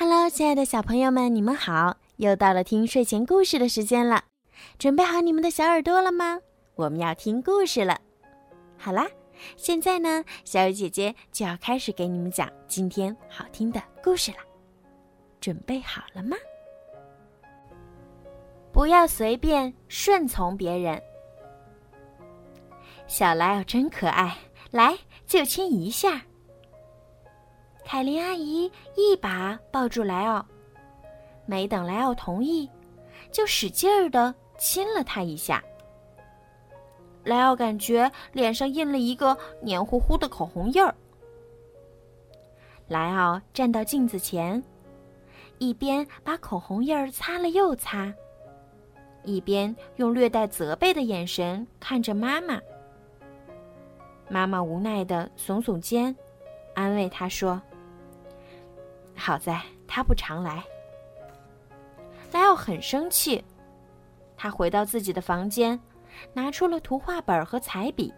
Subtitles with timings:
[0.00, 1.96] Hello，亲爱的小朋友们，你们好！
[2.18, 4.22] 又到了听睡前故事的时间了，
[4.78, 6.38] 准备好你们的小耳朵了吗？
[6.76, 8.00] 我们要听故事了。
[8.76, 9.08] 好啦，
[9.56, 14.38] 现在呢，小雨姐姐就要开始给你们讲今天好听的故事了。
[15.40, 16.36] 准备好了吗？
[18.70, 21.02] 不要随便顺从别人。
[23.08, 24.36] 小莱奥真可爱，
[24.70, 26.22] 来就亲一下。
[27.90, 30.44] 凯琳阿姨一把抱住莱奥，
[31.46, 32.68] 没等莱奥同意，
[33.32, 35.64] 就使劲儿的亲了他一下。
[37.24, 40.94] 莱奥感觉脸上印了一个黏糊糊的口红印儿。
[42.88, 44.62] 莱奥站到镜子前，
[45.56, 48.12] 一边把口红印儿擦了又擦，
[49.24, 52.60] 一边用略带责备的眼神看着妈妈。
[54.28, 56.14] 妈妈无奈的耸耸肩，
[56.74, 57.58] 安慰他说。
[59.18, 60.64] 好在他不常来。
[62.32, 63.44] 莱奥很生气，
[64.36, 65.78] 他回到自己的房间，
[66.32, 68.12] 拿出了图画本和彩笔。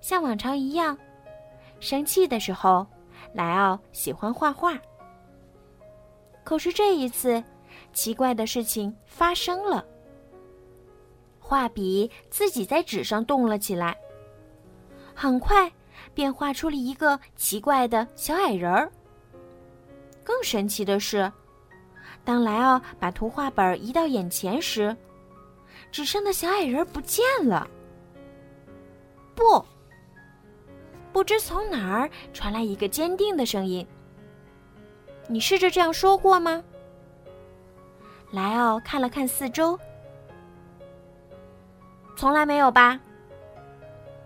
[0.00, 0.96] 像往常一样，
[1.80, 2.86] 生气的时候，
[3.32, 4.78] 莱奥喜欢画画。
[6.42, 7.42] 可是这一次，
[7.92, 9.84] 奇怪的事情发生了。
[11.38, 13.96] 画笔自己在纸上动了起来，
[15.14, 15.70] 很快
[16.12, 18.90] 便画出了一个奇怪的小矮人儿。
[20.24, 21.30] 更神奇的是，
[22.24, 24.96] 当莱奥把图画本移到眼前时，
[25.92, 27.68] 纸上的小矮人不见了。
[29.34, 29.64] 不，
[31.12, 33.86] 不知从哪儿传来一个坚定的声音
[35.28, 36.62] ：“你试着这样说过吗？”
[38.32, 39.78] 莱奥看了看四周，
[42.16, 42.98] 从来没有吧。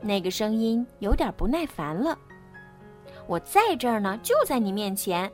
[0.00, 2.18] 那个声音有点不耐烦了。
[3.26, 5.32] 我在这儿呢，就在你面前。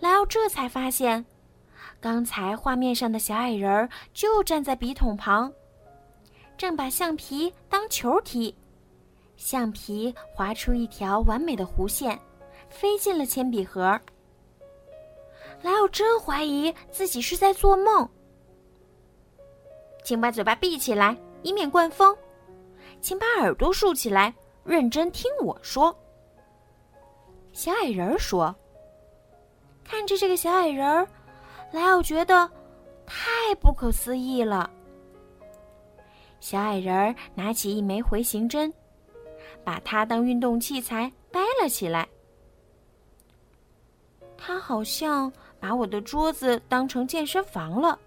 [0.00, 1.24] 莱奥这才发现，
[2.00, 5.52] 刚才画面上的小矮人儿就站在笔筒旁，
[6.56, 8.54] 正把橡皮当球踢，
[9.36, 12.16] 橡皮划出一条完美的弧线，
[12.68, 14.00] 飞进了铅笔盒。
[15.62, 18.08] 莱奥真怀疑自己是在做梦。
[20.04, 22.14] 请把嘴巴闭起来，以免灌风；
[23.00, 24.32] 请把耳朵竖起来，
[24.62, 25.92] 认真听我说。
[27.52, 28.54] 小矮人说。
[30.08, 31.06] 看着这个小矮人儿，
[31.70, 32.50] 莱奥觉得
[33.04, 34.70] 太不可思议了。
[36.40, 38.72] 小矮人儿拿起一枚回形针，
[39.62, 42.08] 把它当运动器材掰了起来。
[44.38, 45.30] 他好像
[45.60, 47.98] 把我的桌子当成健身房了。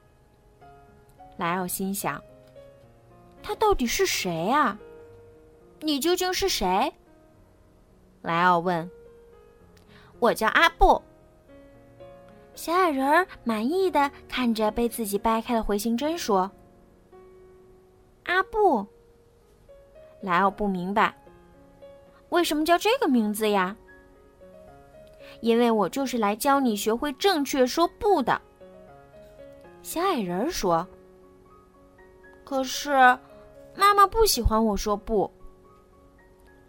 [1.38, 2.19] 莱奥心想
[3.44, 4.75] ：“他到底是谁啊？
[5.81, 6.91] 你究竟是谁？”
[8.23, 8.89] 莱奥问。
[10.18, 11.00] “我叫阿布。”
[12.62, 16.52] 小矮人儿满意的看着被自己掰开的回形针，说
[18.26, 18.86] ：“阿布。”
[20.22, 21.12] 莱奥不明白，
[22.30, 23.76] 为什么叫这个名字呀？
[25.40, 28.40] 因为我就是来教你学会正确说“不”的。
[29.82, 30.88] 小矮人儿说
[32.46, 32.92] ：“可是，
[33.76, 35.28] 妈妈不喜欢我说‘不’。”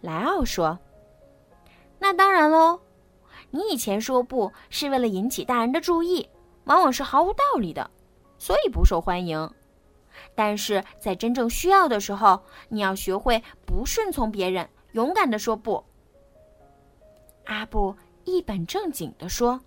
[0.01, 0.75] 莱奥说
[2.01, 2.79] ：“那当然喽。”
[3.55, 6.27] 你以前说不是为了引起大人的注意，
[6.63, 7.87] 往往是毫无道理的，
[8.39, 9.47] 所以不受欢迎。
[10.33, 15.83] 但是在真正需要的时候，你要学会不顺从别人，勇敢的说不。
[17.45, 19.61] 阿布一本正经的说：“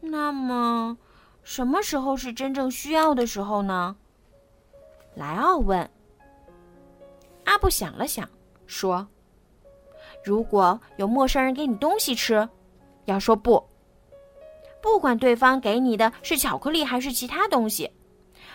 [0.00, 0.96] 那么，
[1.42, 3.94] 什么时候是真正需要的时候呢？”
[5.16, 5.90] 莱奥问。
[7.44, 8.26] 阿布想了想，
[8.66, 9.06] 说。
[10.26, 12.48] 如果有陌生人给你东西吃，
[13.04, 13.64] 要说不。
[14.82, 17.88] 不管对方给你的是巧克力还是其他东西，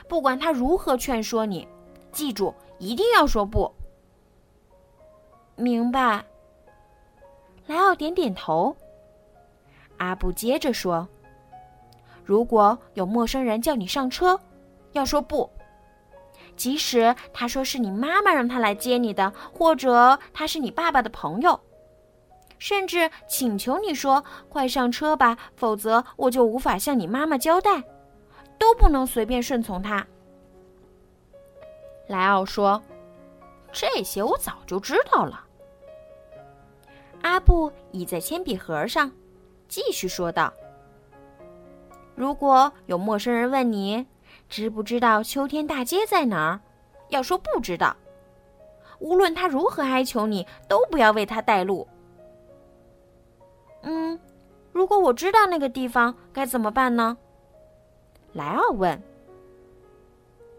[0.05, 1.65] 不管他如何劝说你，
[2.11, 3.73] 记住一定要说不。
[5.55, 6.21] 明白。
[7.67, 8.75] 莱奥点点头。
[9.95, 11.07] 阿布接着说
[12.25, 14.37] ：“如果有陌生人叫你上车，
[14.91, 15.49] 要说不，
[16.61, 21.59] 即使他说是你妈妈让他来接你的，或者他是你爸爸的朋友。”
[22.59, 27.83] 甚至请求你说：“快上车吧，否则我就无法向你妈妈交代。”
[28.59, 30.05] 都不能随便顺从他。
[32.05, 32.79] 莱奥说
[33.73, 35.43] ：“这些我早就知道了。”
[37.23, 39.11] 阿布倚在铅笔盒上，
[39.67, 40.53] 继续说道
[42.13, 44.05] ：“如果有陌生人问你
[44.49, 46.59] 知不知道秋天大街在哪儿，
[47.09, 47.95] 要说不知道。
[48.99, 51.87] 无论他如何哀求你，都不要为他带路。”
[53.83, 54.19] 嗯，
[54.71, 57.17] 如果我知道那个地方，该怎么办呢？
[58.33, 59.01] 莱奥问。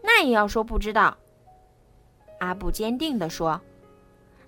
[0.01, 1.17] 那也要说不知道。
[2.39, 3.59] 阿布坚定地说：“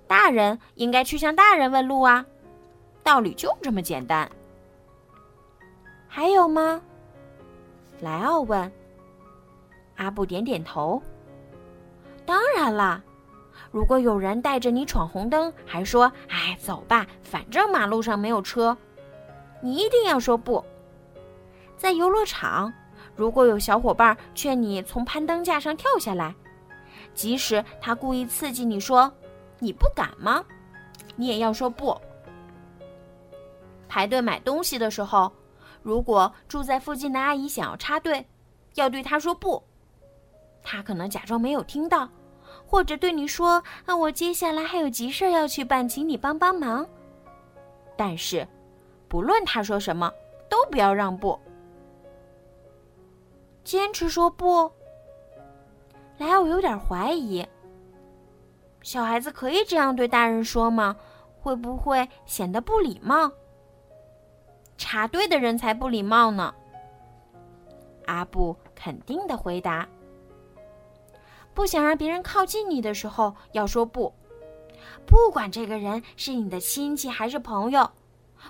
[0.05, 2.25] 大人应该去向大人问路啊，
[3.01, 4.29] 道理就这么简单。”
[6.05, 6.81] 还有吗？
[8.01, 8.69] 莱奥问。
[9.95, 11.01] 阿布点点头。
[12.25, 13.01] 当然啦，
[13.71, 18.75] 如果有人带着你闯红灯，还说“哎，走吧，反正马路上没有车”，
[19.61, 20.63] 你一定要说不。
[21.77, 22.71] 在游乐场，
[23.15, 26.33] 如果有小伙伴劝你从攀登架上跳下来，
[27.13, 29.11] 即使他故意刺激你说
[29.59, 30.43] “你不敢吗”，
[31.15, 31.95] 你也要说不。
[33.87, 35.31] 排队买东西的时候，
[35.83, 38.25] 如果住在附近的阿姨想要插队，
[38.73, 39.63] 要对她说不。
[40.67, 42.09] 他可能假装没有听到，
[42.65, 46.85] 或者对你说：“啊，我接下来还有急事要去办，请你帮帮忙。”
[47.95, 48.45] 但是，
[49.07, 50.11] 不论他说什么，
[50.49, 51.39] 都不要让步，
[53.63, 54.69] 坚持说不。
[56.17, 57.45] 莱奥有点怀疑：
[58.81, 60.95] 小孩子可以这样对大人说吗？
[61.39, 63.31] 会不会显得不礼貌？
[64.77, 66.53] 插队的人才不礼貌呢。
[68.07, 69.87] 阿布肯定的回答。
[71.55, 74.13] 不想让别人靠近你的时候，要说不。
[75.07, 77.89] 不管这个人是你的亲戚还是朋友，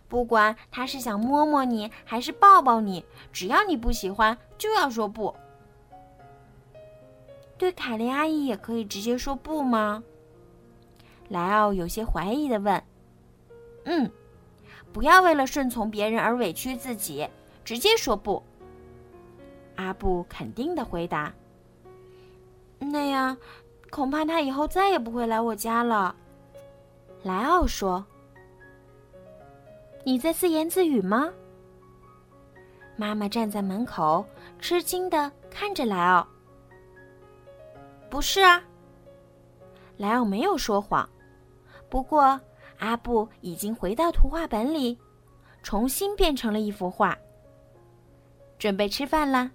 [0.07, 5.33] 不管他是想摸摸你还是抱抱你，只要你不喜欢，就要说不。
[7.57, 10.03] 对凯莉阿姨也可以直接说不吗？
[11.29, 12.83] 莱奥有些怀疑的问。
[13.85, 14.11] 嗯，
[14.91, 17.29] 不要为了顺从别人而委屈自己，
[17.63, 18.41] 直接说不。
[19.75, 21.33] 阿布肯定的回答。
[22.79, 23.37] 那样，
[23.89, 26.15] 恐怕他以后再也不会来我家了。
[27.23, 28.05] 莱奥说
[30.03, 31.31] ：“你在自言自语吗？”
[32.95, 34.25] 妈妈站在门口，
[34.59, 36.27] 吃惊的看着莱奥。
[38.09, 38.63] “不是啊。”
[39.97, 41.09] 莱奥没有说谎。
[41.89, 42.39] 不过，
[42.79, 44.97] 阿布已经回到图画本里，
[45.63, 47.17] 重新变成了一幅画。
[48.59, 49.51] 准备吃饭了，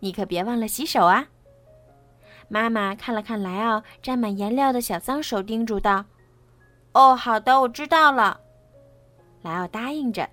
[0.00, 1.26] 你可别忘了洗手啊！
[2.48, 6.04] 妈妈看了看莱奥沾满颜料的小脏手，叮嘱道
[6.92, 8.40] ：“哦，好的，我知道了。”
[9.42, 10.28] 莱奥答应着。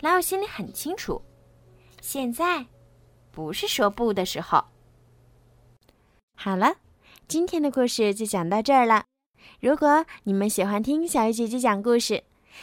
[0.00, 1.20] 莱奥心里很清楚，
[2.00, 2.64] 现在
[3.32, 4.64] 不是说不的时候。
[6.36, 6.76] 好了，
[7.26, 9.04] 今天的故事就讲到这儿了。
[9.60, 12.22] 如果你们喜欢听小鱼姐姐讲故事，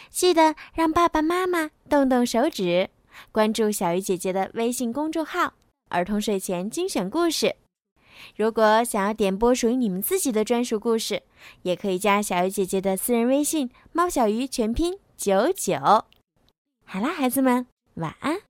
[0.10, 2.90] 记得让爸爸妈妈动动手指，
[3.32, 5.54] 关注小鱼姐姐的微信公众号
[5.90, 7.56] “儿童睡前精选故事”。
[8.36, 11.24] 如果想要点播属于你们自己的专属故事，
[11.64, 15.76] 也可以加小鱼姐姐的私人微信“猫小鱼”全拼九九。
[16.86, 18.42] 好啦，孩子们，晚安。